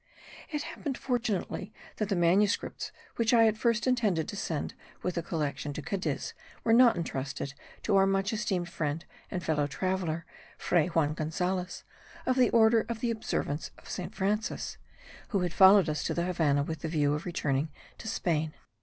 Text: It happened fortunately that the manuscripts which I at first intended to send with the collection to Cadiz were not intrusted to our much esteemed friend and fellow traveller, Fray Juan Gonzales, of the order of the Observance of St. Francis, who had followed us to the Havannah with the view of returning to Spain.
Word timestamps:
It 0.49 0.63
happened 0.63 0.97
fortunately 0.97 1.71
that 1.97 2.09
the 2.09 2.15
manuscripts 2.15 2.91
which 3.17 3.35
I 3.35 3.45
at 3.45 3.55
first 3.55 3.85
intended 3.85 4.27
to 4.29 4.35
send 4.35 4.73
with 5.03 5.13
the 5.13 5.21
collection 5.21 5.73
to 5.73 5.81
Cadiz 5.83 6.33
were 6.63 6.73
not 6.73 6.95
intrusted 6.95 7.53
to 7.83 7.95
our 7.97 8.07
much 8.07 8.33
esteemed 8.33 8.67
friend 8.67 9.05
and 9.29 9.43
fellow 9.43 9.67
traveller, 9.67 10.25
Fray 10.57 10.87
Juan 10.87 11.13
Gonzales, 11.13 11.83
of 12.25 12.35
the 12.35 12.49
order 12.49 12.83
of 12.89 12.99
the 13.01 13.11
Observance 13.11 13.69
of 13.77 13.87
St. 13.91 14.15
Francis, 14.15 14.79
who 15.27 15.41
had 15.41 15.53
followed 15.53 15.87
us 15.87 16.03
to 16.05 16.15
the 16.15 16.25
Havannah 16.25 16.63
with 16.63 16.79
the 16.79 16.87
view 16.87 17.13
of 17.13 17.27
returning 17.27 17.69
to 17.99 18.07
Spain. 18.07 18.55